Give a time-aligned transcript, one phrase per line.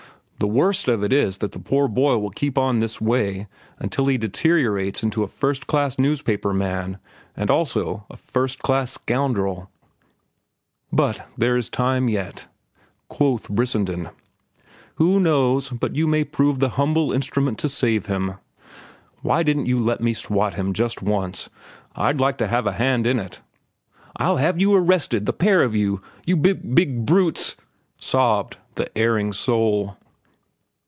[0.43, 3.45] The worst of it is that the poor boy will keep on this way
[3.77, 6.97] until he deteriorates into a first class newspaper man
[7.37, 9.69] and also a first class scoundrel."
[10.91, 12.07] "But there is yet time,"
[13.07, 14.09] quoth Brissenden.
[14.95, 18.33] "Who knows but what you may prove the humble instrument to save him.
[19.21, 21.51] Why didn't you let me swat him just once?
[21.95, 23.41] I'd like to have had a hand in it."
[24.17, 27.57] "I'll have you arrested, the pair of you, you b b big brutes,"
[27.97, 29.97] sobbed the erring soul.